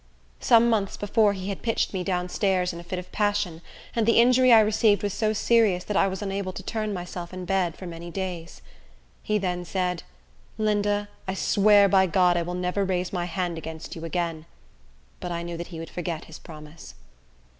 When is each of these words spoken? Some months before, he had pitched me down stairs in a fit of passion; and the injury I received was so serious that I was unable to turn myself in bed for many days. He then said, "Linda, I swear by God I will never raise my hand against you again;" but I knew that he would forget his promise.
Some 0.39 0.67
months 0.67 0.97
before, 0.97 1.33
he 1.33 1.49
had 1.49 1.61
pitched 1.61 1.93
me 1.93 2.03
down 2.03 2.27
stairs 2.27 2.73
in 2.73 2.79
a 2.79 2.83
fit 2.83 2.97
of 2.97 3.11
passion; 3.11 3.61
and 3.95 4.07
the 4.07 4.19
injury 4.19 4.51
I 4.51 4.59
received 4.61 5.03
was 5.03 5.13
so 5.13 5.31
serious 5.31 5.83
that 5.83 5.95
I 5.95 6.07
was 6.07 6.23
unable 6.23 6.51
to 6.53 6.63
turn 6.63 6.91
myself 6.91 7.31
in 7.35 7.45
bed 7.45 7.75
for 7.77 7.85
many 7.85 8.09
days. 8.09 8.63
He 9.21 9.37
then 9.37 9.63
said, 9.63 10.01
"Linda, 10.57 11.07
I 11.27 11.35
swear 11.35 11.87
by 11.87 12.07
God 12.07 12.35
I 12.35 12.41
will 12.41 12.55
never 12.55 12.83
raise 12.83 13.13
my 13.13 13.25
hand 13.25 13.59
against 13.59 13.95
you 13.95 14.03
again;" 14.03 14.47
but 15.19 15.31
I 15.31 15.43
knew 15.43 15.55
that 15.55 15.67
he 15.67 15.77
would 15.77 15.91
forget 15.91 16.25
his 16.25 16.39
promise. 16.39 16.95